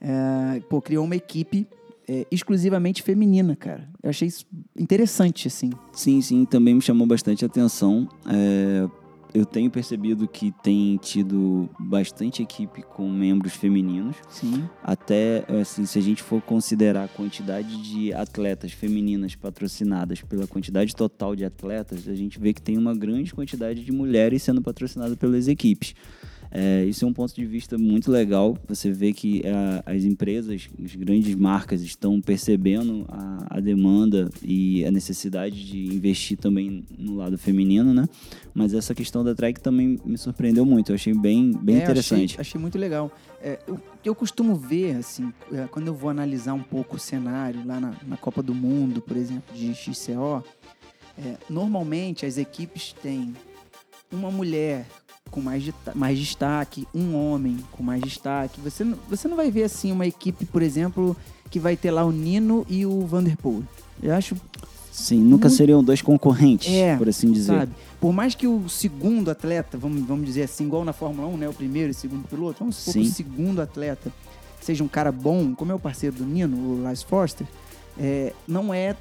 [0.00, 1.66] é, pô, criou uma equipe
[2.08, 3.88] é, exclusivamente feminina, cara.
[4.02, 4.46] Eu achei isso
[4.78, 5.70] interessante, assim.
[5.92, 8.08] Sim, sim, também me chamou bastante atenção.
[8.26, 8.88] É,
[9.34, 14.16] eu tenho percebido que tem tido bastante equipe com membros femininos.
[14.28, 14.68] Sim.
[14.80, 20.94] Até, assim, se a gente for considerar a quantidade de atletas femininas patrocinadas pela quantidade
[20.94, 25.16] total de atletas, a gente vê que tem uma grande quantidade de mulheres sendo patrocinadas
[25.16, 25.96] pelas equipes.
[26.56, 28.56] É, isso é um ponto de vista muito legal.
[28.68, 34.84] Você vê que é, as empresas, as grandes marcas estão percebendo a, a demanda e
[34.84, 38.08] a necessidade de investir também no lado feminino, né?
[38.54, 40.92] Mas essa questão da track também me surpreendeu muito.
[40.92, 42.34] Eu achei bem, bem É, interessante.
[42.34, 43.10] Achei, achei muito legal.
[43.42, 47.66] É, eu, eu costumo ver, assim, é, quando eu vou analisar um pouco o cenário
[47.66, 50.44] lá na, na Copa do Mundo, por exemplo, de XCO,
[51.18, 53.34] é, normalmente as equipes têm
[54.12, 54.86] uma mulher
[55.34, 58.60] com mais, dita- mais destaque, um homem com mais destaque.
[58.60, 61.16] Você, não- você não vai ver, assim, uma equipe, por exemplo,
[61.50, 63.64] que vai ter lá o Nino e o Vanderpool.
[64.00, 64.36] Eu acho
[64.92, 67.46] Sim, nunca Muito- seriam dois concorrentes, É, por assim dizer.
[67.58, 67.72] Sabe?
[68.00, 71.48] Por mais que o segundo atleta, vamos, vamos dizer assim, igual na Fórmula 1, né?
[71.48, 73.10] O primeiro e o segundo piloto, vamos supor que Sim.
[73.10, 74.12] o segundo atleta
[74.60, 77.44] seja um cara bom, como é o parceiro do Nino, o Lars Forster,
[77.98, 78.94] é, não é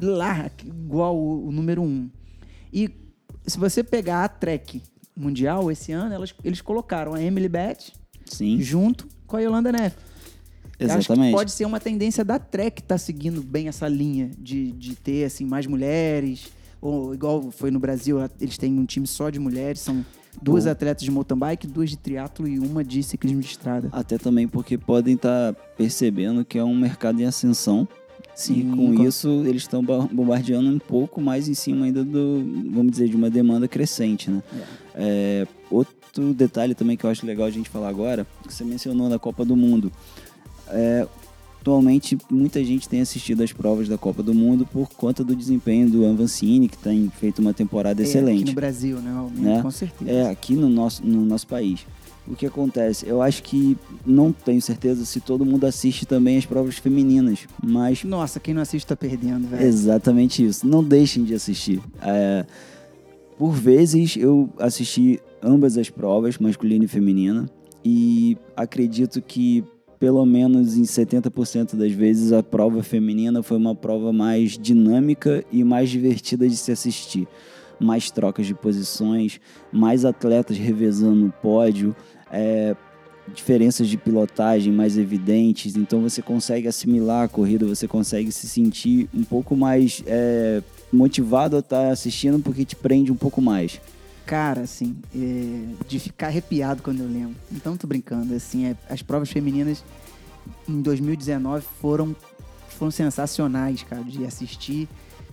[0.00, 2.08] lá igual o, o número um.
[2.72, 2.88] E
[3.44, 4.80] se você pegar a Trek
[5.20, 7.92] Mundial esse ano, elas, eles colocaram a Emily Beth
[8.24, 9.96] Sim, junto com a Yolanda Neff.
[10.78, 11.34] Eu Acho que exatamente.
[11.34, 15.44] pode ser uma tendência da Trek estar seguindo bem essa linha de, de ter assim
[15.44, 20.04] mais mulheres ou igual foi no Brasil, eles têm um time só de mulheres, são
[20.40, 23.88] duas atletas de mountain bike, duas de triatlo e uma de ciclismo de estrada.
[23.92, 27.86] Até também porque podem estar percebendo que é um mercado em ascensão.
[28.48, 32.92] E com isso eles estão ba- bombardeando um pouco mais em cima ainda do, vamos
[32.92, 34.42] dizer, de uma demanda crescente, né?
[34.94, 39.08] É, outro detalhe também que eu acho legal a gente falar agora, que você mencionou
[39.08, 39.90] da Copa do Mundo.
[40.68, 41.06] É,
[41.60, 45.88] atualmente muita gente tem assistido às provas da Copa do Mundo por conta do desempenho
[45.90, 48.46] do Avancini, que tem feito uma temporada É, Aqui excelente.
[48.46, 49.30] no Brasil, né?
[49.36, 49.62] Né?
[49.62, 50.10] Com certeza.
[50.10, 51.86] É, aqui no nosso, no nosso país.
[52.30, 53.08] O que acontece?
[53.08, 58.04] Eu acho que não tenho certeza se todo mundo assiste também as provas femininas, mas
[58.04, 59.62] Nossa, quem não assiste tá perdendo, velho.
[59.62, 60.66] exatamente isso.
[60.66, 61.80] Não deixem de assistir.
[62.00, 62.46] É,
[63.36, 67.50] por vezes eu assisti ambas as provas, masculina e feminina,
[67.84, 69.64] e acredito que
[69.98, 75.62] pelo menos em 70% das vezes a prova feminina foi uma prova mais dinâmica e
[75.64, 77.26] mais divertida de se assistir.
[77.78, 79.40] Mais trocas de posições,
[79.72, 81.94] mais atletas revezando no pódio,
[82.30, 82.76] é,
[83.34, 89.08] diferenças de pilotagem mais evidentes, então você consegue assimilar a corrida, você consegue se sentir
[89.14, 90.62] um pouco mais é,
[90.92, 93.80] motivado a estar assistindo porque te prende um pouco mais.
[94.26, 97.34] Cara, assim, é, de ficar arrepiado quando eu lembro.
[97.50, 99.84] Então, tô brincando, assim, é, as provas femininas
[100.68, 102.14] em 2019 foram,
[102.68, 104.88] foram sensacionais, cara, de assistir.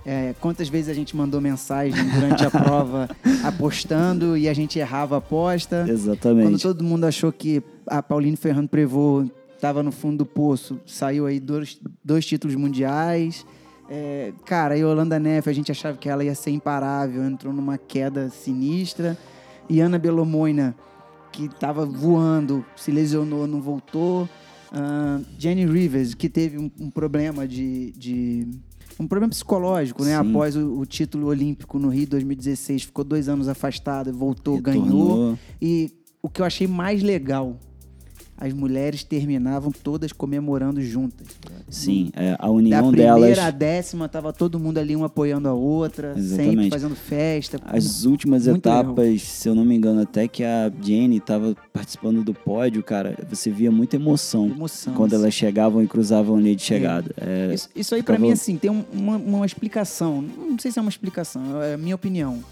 [0.10, 3.10] É, quantas vezes a gente mandou mensagem durante a prova
[3.43, 5.82] apostando e a gente errava a aposta.
[5.82, 6.62] Quando Exatamente.
[6.63, 11.41] todo mundo achou que a Pauline Ferrando Prevot estava no fundo do poço, saiu aí
[11.41, 13.46] dois, dois títulos mundiais.
[13.89, 17.78] É, cara, a Yolanda Neff, a gente achava que ela ia ser imparável, entrou numa
[17.78, 19.17] queda sinistra.
[19.70, 20.74] E Ana Belomoina,
[21.34, 24.30] que estava voando, se lesionou, não voltou.
[24.72, 28.48] Ah, Jenny Rivers, que teve um, um problema de, de
[29.00, 30.20] um problema psicológico, né?
[30.22, 30.30] Sim.
[30.30, 34.84] Após o, o título olímpico no Rio 2016, ficou dois anos afastado, voltou, ganhou.
[34.84, 35.40] Retornou.
[35.62, 37.58] E o que eu achei mais legal,
[38.39, 41.28] as mulheres terminavam todas comemorando juntas.
[41.69, 43.39] Sim, é, a Da união primeira delas.
[43.39, 46.69] à décima, tava todo mundo ali, uma apoiando a outra, sempre Exatamente.
[46.69, 47.60] fazendo festa.
[47.65, 49.19] As últimas etapas, legal.
[49.19, 53.50] se eu não me engano, até que a Jenny estava participando do pódio, cara, você
[53.50, 54.93] via muita emoção emoção.
[54.93, 55.23] quando assim.
[55.23, 57.12] elas chegavam e cruzavam a linha de chegada.
[57.19, 60.21] É, Isso, isso aí, pra ficava- mim, assim, tem um- uma, uma explicação.
[60.21, 62.43] Não sei se é uma explicação, é a minha opinião.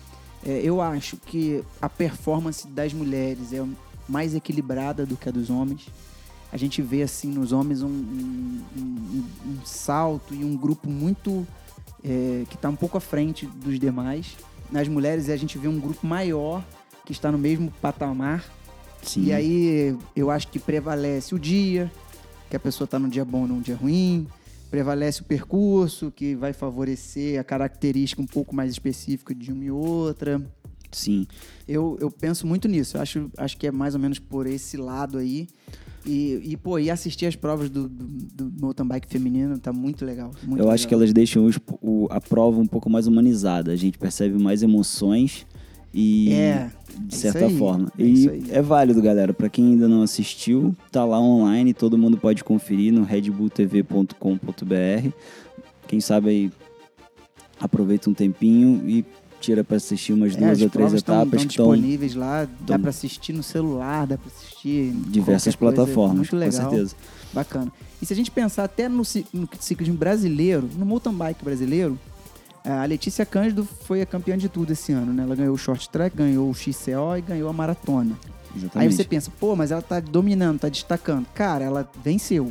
[0.45, 3.63] É, eu acho que a performance das mulheres é
[4.07, 5.87] mais equilibrada do que a dos homens.
[6.51, 11.45] A gente vê, assim, nos homens um, um- um- um salto e um grupo muito.
[12.07, 14.35] é, que está um pouco à frente dos demais.
[14.71, 16.63] Nas mulheres, a gente vê um grupo maior
[17.03, 18.45] que está no mesmo patamar.
[19.01, 21.91] sim, E aí eu acho que prevalece o dia,
[22.47, 24.27] que a pessoa está num dia bom ou num dia ruim.
[24.69, 29.71] Prevalece o percurso, que vai favorecer a característica um pouco mais específica de uma e
[29.71, 30.39] outra.
[30.95, 31.25] Sim.
[31.67, 32.97] Eu, eu penso muito nisso.
[32.97, 35.47] Eu acho, acho que é mais ou menos por esse lado aí.
[36.05, 38.05] E, e pô, e assistir as provas do, do,
[38.45, 40.29] do mountain bike feminino tá muito legal.
[40.43, 40.87] muito eu acho legal.
[40.89, 43.71] que elas deixam os- o- a prova um pouco mais humanizada.
[43.71, 45.47] A gente percebe mais emoções
[45.91, 46.69] e É,
[47.01, 47.91] de é certa forma.
[47.97, 49.33] é e é válido, galera.
[49.33, 55.09] Pra quem ainda não assistiu, tá lá online, todo mundo pode conferir no redbulltv.com.br.
[55.87, 56.51] Quem sabe aí
[57.59, 59.05] aproveita um tempinho e
[59.39, 62.79] tira pra assistir umas É, duas as ou três etapas que estão disponíveis lá, dá
[62.79, 66.63] pra assistir no celular, dá pra assistir em diversas coisa, plataformas, muito legal.
[66.63, 66.95] com certeza.
[67.33, 67.71] Bacana.
[68.01, 71.99] E se a gente pensar até no, no ciclismo brasileiro, no mountain bike brasileiro,
[72.63, 75.23] a Letícia Cândido foi a campeã de tudo esse ano, né?
[75.23, 78.17] Ela ganhou o short track, ganhou o XCO e ganhou a maratona.
[78.23, 78.95] Aí Exatamente.
[78.95, 81.25] você pensa, pô, mas ela tá dominando, tá destacando.
[81.35, 82.49] Cara, ela venceu.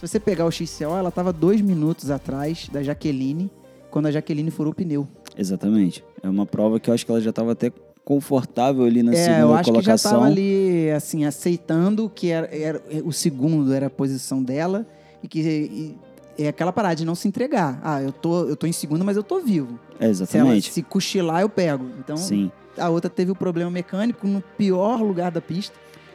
[0.00, 3.50] Se você pegar o XCO, ela tava dois minutos atrás da Jaqueline,
[3.90, 5.08] quando a Jaqueline furou o pneu.
[5.36, 6.04] Exatamente.
[6.22, 7.72] É uma prova que eu acho que ela já estava até
[8.04, 10.12] confortável ali na é, segunda eu acho que já colocação.
[10.12, 14.86] tava ali, assim, aceitando que era, era- o segundo era a posição dela
[15.22, 15.98] e que e-
[16.42, 17.80] é aquela parada de não se entregar.
[17.82, 19.78] Ah, eu tô, eu tô em segundo, mas eu tô vivo.
[19.94, 20.72] É, Se ela exatamente.
[20.72, 21.86] se cochilar, eu pego.
[21.98, 22.50] Então, Sim.
[22.78, 25.74] a outra teve o problema mecânico no pior lugar da pista.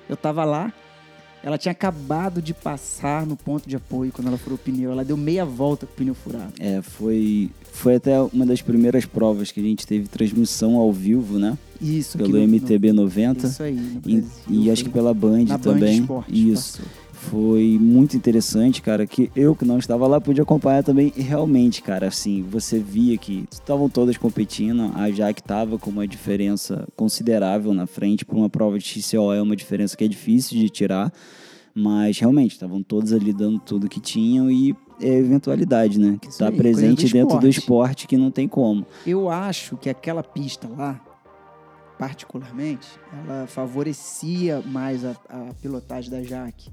[0.10, 0.72] Eu tava lá.
[1.44, 4.92] Ela tinha acabado de passar no ponto de apoio quando ela furou o pneu.
[4.92, 6.54] Ela deu meia volta com o pneu furado.
[6.58, 11.38] É, foi, foi até uma das primeiras provas que a gente teve transmissão ao vivo,
[11.38, 11.58] né?
[11.82, 13.46] Isso, Pelo no- MTB no- 90.
[13.48, 14.00] Isso aí.
[14.08, 16.00] E, e acho que pela Band na Band também.
[16.00, 16.78] Esportes Isso.
[16.80, 17.03] passou.
[17.30, 21.14] Foi muito interessante, cara, que eu que não estava lá pude acompanhar também.
[21.16, 26.08] E realmente, cara, assim, você via que estavam todas competindo, a Jaque estava com uma
[26.08, 28.26] diferença considerável na frente.
[28.26, 31.12] Para uma prova de XCO é uma diferença que é difícil de tirar,
[31.74, 36.18] mas realmente estavam todas ali dando tudo que tinham e é eventualidade, né?
[36.22, 37.60] Que está presente do dentro do esporte.
[37.60, 38.86] esporte que não tem como.
[39.08, 41.02] Eu acho que aquela pista lá,
[41.98, 46.70] particularmente, ela favorecia mais a, a pilotagem da Jaque.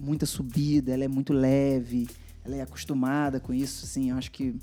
[0.00, 2.08] Muita subida, ela é muito leve,
[2.44, 4.54] ela é acostumada com isso, assim, eu acho que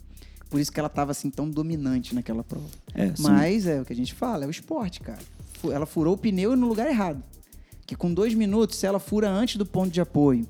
[0.49, 2.67] por isso que ela estava assim tão dominante naquela prova.
[2.93, 5.21] É, Mas é o que a gente fala, é o esporte, cara.
[5.63, 7.23] Ela furou o pneu no lugar errado.
[7.85, 10.45] Que com dois minutos, se ela fura antes do ponto de apoio,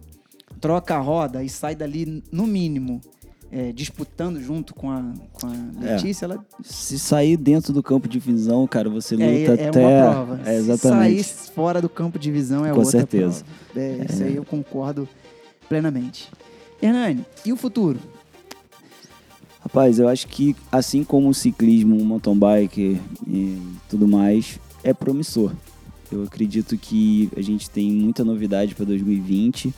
[0.59, 2.99] troca a roda e sai dali, no mínimo,
[3.51, 5.93] é, disputando junto com a, com a É.
[5.95, 9.79] Letícia, ela se sair dentro do campo de visão, cara, você luta é, é até.
[9.85, 10.39] uma prova.
[10.41, 11.23] É, Se exatamente.
[11.23, 13.43] sair fora do campo de visão é Com outra certeza.
[13.73, 13.87] prova.
[13.87, 15.07] É, Isso aí eu concordo
[15.67, 16.29] plenamente.
[16.81, 17.99] Hernani, e o futuro?
[19.59, 24.93] Rapaz, eu acho que assim como o ciclismo, o mountain bike e tudo mais, é
[24.93, 25.51] promissor.
[26.11, 29.73] Eu acredito que a gente tem muita novidade para 2020.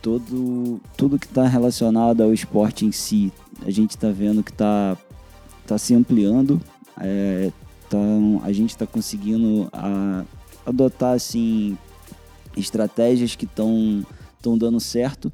[0.00, 3.32] Todo, tudo que está relacionado ao esporte em si,
[3.62, 4.96] a gente está vendo que está
[5.66, 6.60] tá se ampliando.
[7.00, 7.50] É,
[7.90, 7.98] tá,
[8.44, 10.24] a gente está conseguindo a-
[10.64, 11.76] adotar assim
[12.56, 14.04] estratégias que estão
[14.56, 15.32] dando certo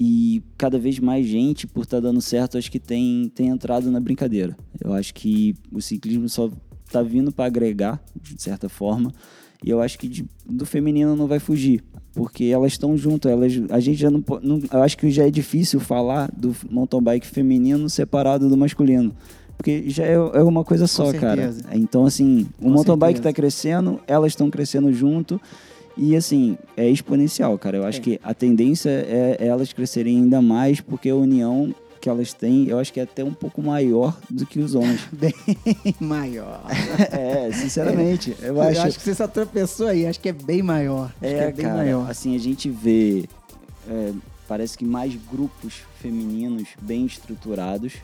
[0.00, 3.98] e cada vez mais gente, por estar dando certo, acho que tem, tem entrado na
[4.00, 4.56] brincadeira.
[4.80, 6.48] Eu acho que o ciclismo só
[6.90, 9.12] tá vindo para agregar, de certa forma,
[9.64, 11.82] e eu acho que de- do feminino não vai fugir,
[12.14, 15.30] porque elas estão junto, elas, a gente já não, não, eu acho que já é
[15.30, 19.14] difícil falar do mountain bike feminino separado do masculino.
[19.56, 21.50] Porque já é, é uma coisa só, cara.
[21.52, 21.64] certeza.
[21.74, 23.22] Então, assim, o Com mountain bike certeza.
[23.22, 25.40] tá crescendo, elas estão crescendo junto.
[25.96, 27.76] E assim, é exponencial, cara.
[27.78, 28.02] Eu acho É.
[28.02, 32.78] que a tendência é elas crescerem ainda mais, porque a união que elas têm, eu
[32.78, 35.00] acho que é até um pouco maior do que os homens.
[35.12, 35.34] Bem
[36.00, 36.62] maior.
[37.12, 38.36] é, sinceramente.
[38.40, 41.12] Eu Eu acho, acho, que você só tropeçou aí, acho que é bem maior.
[41.20, 42.10] É, é bem cara, maior.
[42.10, 43.28] assim, a gente vê
[43.88, 44.12] é,
[44.46, 47.94] parece que mais grupos femininos bem estruturados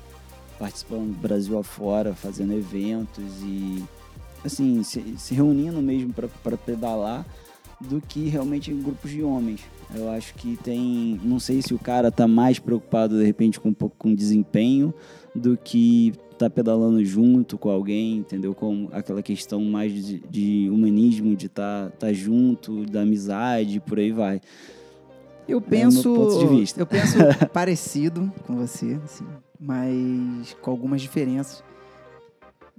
[0.59, 3.85] participando do Brasil afora, fazendo eventos e
[4.45, 7.27] assim se, se reunindo mesmo para pedalar
[7.89, 9.61] do que realmente em grupos de homens.
[9.95, 13.69] Eu acho que tem, não sei se o cara tá mais preocupado de repente com
[13.69, 14.93] um pouco com desempenho
[15.35, 18.55] do que tá pedalando junto com alguém, entendeu?
[18.55, 23.99] Com aquela questão mais de, de humanismo, de estar tá, tá junto, da amizade, por
[23.99, 24.41] aí vai.
[25.47, 26.15] Eu penso,
[26.77, 27.19] é eu penso
[27.53, 29.27] parecido com você, assim,
[29.61, 31.63] mas com algumas diferenças.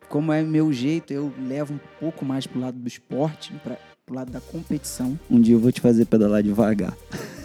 [0.09, 4.15] Como é meu jeito, eu levo um pouco mais pro lado do esporte, para pro
[4.15, 5.19] lado da competição.
[5.29, 6.95] Um dia eu vou te fazer pedalar devagar.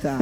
[0.03, 0.19] Tá.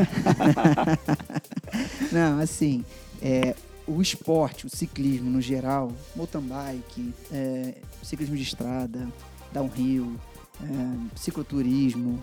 [2.12, 2.84] Não, assim,
[3.20, 7.74] é, o esporte, o ciclismo no geral, mountain bike, é,
[8.04, 9.08] ciclismo de estrada,
[9.52, 10.14] downhill,
[10.62, 12.22] é, cicloturismo,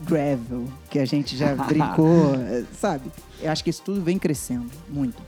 [0.00, 3.12] gravel, que a gente já brincou, é, sabe?
[3.40, 5.22] Eu acho que isso tudo vem crescendo muito.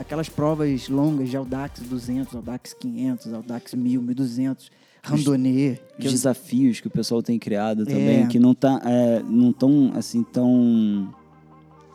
[0.00, 4.70] Aquelas provas longas de Audax 200, Audax 500, Audax 1000, 1200,
[5.02, 5.80] randonnée.
[5.98, 8.26] Os desafios que o pessoal tem criado também, é.
[8.26, 11.12] que não tá, é, não tão assim tão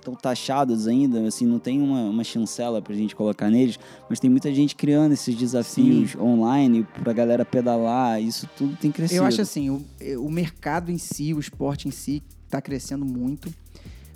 [0.08, 3.78] tão taxados ainda, assim, não tem uma, uma chancela pra gente colocar neles,
[4.10, 6.20] mas tem muita gente criando esses desafios Sim.
[6.20, 9.20] online pra galera pedalar, isso tudo tem crescido.
[9.22, 9.86] Eu acho assim, o,
[10.20, 13.53] o mercado em si, o esporte em si, tá crescendo muito,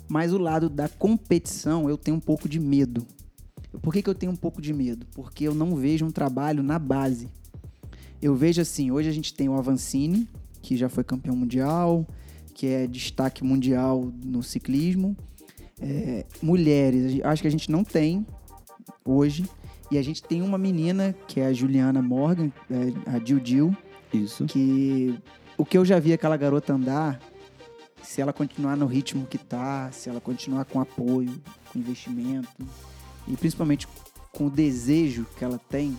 [0.08, 3.06] mas o lado da competição eu tenho um pouco de medo.
[3.82, 5.06] Por que, que eu tenho um pouco de medo?
[5.14, 7.28] Porque eu não vejo um trabalho na base.
[8.22, 10.28] Eu vejo assim, hoje a gente tem o Avancini,
[10.62, 12.06] que já foi campeão mundial,
[12.54, 15.16] que é destaque mundial no ciclismo.
[15.80, 18.24] É, mulheres, acho que a gente não tem
[19.04, 19.44] hoje.
[19.90, 23.76] E a gente tem uma menina, que é a Juliana Morgan, é, a Jill Jill.
[24.14, 24.44] Isso.
[24.44, 25.18] Que
[25.58, 27.20] o que eu já vi aquela garota andar,
[28.02, 31.42] se ela continuar no ritmo que tá, se ela continuar com apoio,
[31.72, 32.48] com investimento,
[33.26, 33.88] e principalmente
[34.30, 35.96] com o desejo que ela tem,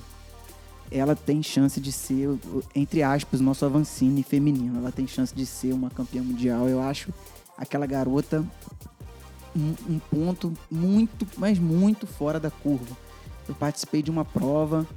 [0.93, 2.29] ela tem chance de ser,
[2.75, 4.77] entre aspas, nosso Avancini feminino.
[4.77, 6.69] Ela tem chance de ser uma campeã mundial.
[6.69, 7.11] Eu acho
[7.57, 8.45] aquela garota
[9.55, 12.95] um, um ponto muito, mas muito fora da curva.
[13.49, 14.87] Eu participei de uma prova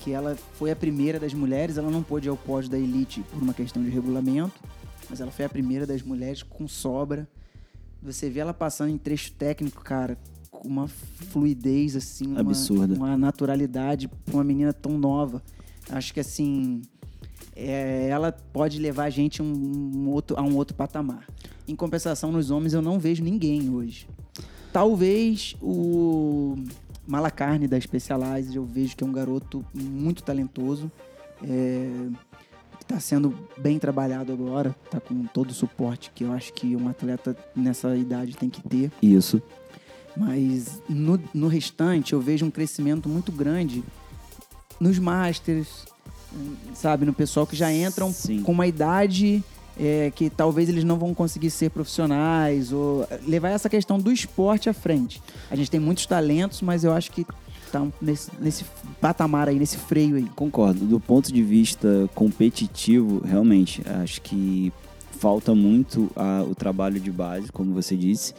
[0.00, 3.22] que ela foi a primeira das mulheres, ela não pôde ir ao pódio da elite
[3.32, 4.60] por uma questão de regulamento,
[5.08, 7.26] mas ela foi a primeira das mulheres com sobra.
[8.02, 10.18] Você vê ela passando em trecho técnico, cara,
[10.64, 12.94] uma fluidez, assim, uma, Absurda.
[12.94, 15.42] uma naturalidade pra uma menina tão nova.
[15.90, 16.82] Acho que, assim,
[17.54, 21.26] é, ela pode levar a gente um, um outro, a um outro patamar.
[21.66, 24.08] Em compensação, nos homens, eu não vejo ninguém hoje.
[24.72, 26.56] Talvez o
[27.06, 30.90] Malacarne da Specialized, eu vejo que é um garoto muito talentoso.
[31.42, 32.08] É,
[32.80, 36.88] está sendo bem trabalhado agora, está com todo o suporte que eu acho que um
[36.88, 38.92] atleta nessa idade tem que ter.
[39.02, 39.42] Isso.
[40.16, 43.82] Mas no, no restante eu vejo um crescimento muito grande
[44.78, 45.86] nos masters,
[46.74, 47.04] sabe?
[47.04, 48.42] No pessoal que já entram Sim.
[48.42, 49.42] com uma idade
[49.78, 54.68] é, que talvez eles não vão conseguir ser profissionais ou levar essa questão do esporte
[54.68, 55.20] à frente.
[55.50, 57.26] A gente tem muitos talentos, mas eu acho que
[57.72, 58.64] tá nesse, nesse
[59.00, 60.28] patamar aí, nesse freio aí.
[60.36, 60.84] Concordo.
[60.84, 64.72] Do ponto de vista competitivo, realmente, acho que
[65.18, 68.34] falta muito a, o trabalho de base, como você disse,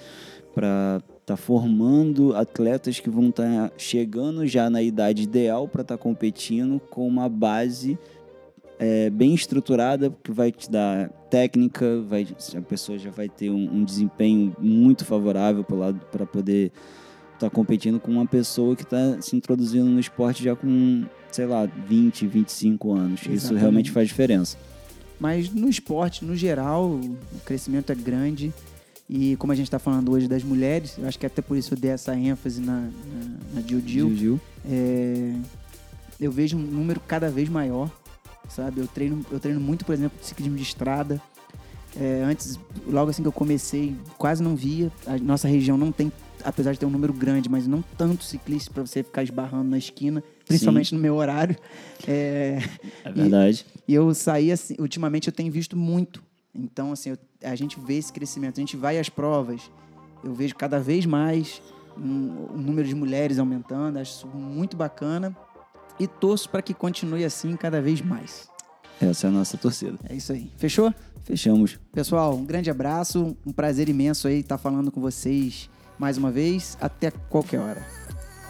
[0.54, 5.98] para tá formando atletas que vão estar tá chegando já na idade ideal para estar
[5.98, 7.98] tá competindo com uma base
[8.78, 13.78] é, bem estruturada que vai te dar técnica, vai, a pessoa já vai ter um,
[13.78, 16.72] um desempenho muito favorável para poder
[17.34, 21.46] estar tá competindo com uma pessoa que está se introduzindo no esporte já com, sei
[21.46, 23.22] lá, 20, 25 anos.
[23.22, 23.44] Exatamente.
[23.44, 24.58] Isso realmente faz diferença.
[25.20, 28.54] Mas no esporte, no geral, o crescimento é grande.
[29.08, 31.74] E como a gente está falando hoje das mulheres, eu acho que até por isso
[31.74, 34.16] eu dei essa ênfase na, na, na Jiu Jiu.
[34.16, 35.34] Jiu, É,
[36.20, 37.92] eu vejo um número cada vez maior,
[38.50, 38.82] sabe?
[38.82, 41.22] Eu treino, eu treino muito, por exemplo, ciclismo de estrada.
[42.00, 44.92] É, antes, logo assim que eu comecei, quase não via.
[45.06, 46.12] A nossa região não tem,
[46.44, 49.78] apesar de ter um número grande, mas não tanto ciclista para você ficar esbarrando na
[49.78, 50.96] esquina, principalmente Sim.
[50.96, 51.56] no meu horário.
[52.08, 52.60] É,
[53.04, 53.66] é verdade.
[53.88, 56.24] E, e eu saí assim, ultimamente eu tenho visto muito
[56.56, 59.70] então, assim, eu, a gente vê esse crescimento, a gente vai às provas,
[60.24, 61.62] eu vejo cada vez mais
[61.98, 65.36] um, o número de mulheres aumentando, acho isso muito bacana
[66.00, 68.50] e torço para que continue assim cada vez mais.
[69.02, 69.98] Essa é a nossa torcida.
[70.08, 70.52] É isso aí.
[70.58, 70.94] Fechou?
[71.24, 71.80] Fechamos.
[71.92, 76.78] Pessoal, um grande abraço, um prazer imenso aí estar falando com vocês mais uma vez,
[76.80, 77.86] até qualquer hora.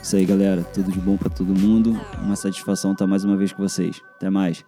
[0.02, 0.64] Isso aí, galera.
[0.64, 2.00] Tudo de bom para todo mundo.
[2.22, 4.00] Uma satisfação estar mais uma vez com vocês.
[4.18, 4.64] Até mais.